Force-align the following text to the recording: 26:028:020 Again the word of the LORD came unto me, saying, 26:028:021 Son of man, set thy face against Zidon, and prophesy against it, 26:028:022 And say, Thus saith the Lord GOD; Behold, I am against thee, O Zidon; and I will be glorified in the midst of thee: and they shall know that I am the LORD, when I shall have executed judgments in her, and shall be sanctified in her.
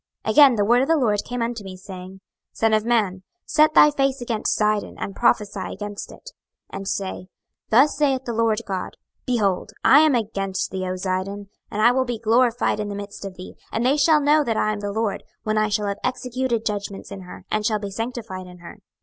26:028:020 0.25 0.31
Again 0.33 0.55
the 0.55 0.65
word 0.65 0.81
of 0.81 0.87
the 0.87 0.97
LORD 0.97 1.19
came 1.25 1.41
unto 1.43 1.63
me, 1.63 1.77
saying, 1.77 2.09
26:028:021 2.09 2.19
Son 2.57 2.73
of 2.73 2.85
man, 2.85 3.23
set 3.45 3.73
thy 3.75 3.91
face 3.91 4.19
against 4.19 4.57
Zidon, 4.57 4.95
and 4.97 5.15
prophesy 5.15 5.71
against 5.71 6.11
it, 6.11 6.31
26:028:022 6.73 6.77
And 6.77 6.87
say, 6.87 7.27
Thus 7.69 7.95
saith 7.97 8.23
the 8.25 8.33
Lord 8.33 8.61
GOD; 8.65 8.97
Behold, 9.27 9.73
I 9.85 9.99
am 9.99 10.15
against 10.15 10.71
thee, 10.71 10.87
O 10.87 10.95
Zidon; 10.95 11.49
and 11.69 11.83
I 11.83 11.91
will 11.91 12.05
be 12.05 12.17
glorified 12.17 12.79
in 12.79 12.89
the 12.89 12.95
midst 12.95 13.23
of 13.25 13.35
thee: 13.35 13.53
and 13.71 13.85
they 13.85 13.95
shall 13.95 14.19
know 14.21 14.43
that 14.43 14.57
I 14.57 14.71
am 14.73 14.79
the 14.79 14.91
LORD, 14.91 15.21
when 15.43 15.59
I 15.59 15.69
shall 15.69 15.85
have 15.85 15.99
executed 16.03 16.65
judgments 16.65 17.11
in 17.11 17.21
her, 17.21 17.45
and 17.51 17.63
shall 17.63 17.77
be 17.77 17.91
sanctified 17.91 18.47
in 18.47 18.57
her. 18.57 18.79